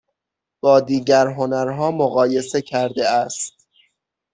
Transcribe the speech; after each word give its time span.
با 0.61 0.79
دیگر 0.81 1.27
هنرها 1.27 1.91
مقایسه 1.91 2.61
کرده 2.61 3.09
است 3.09 3.67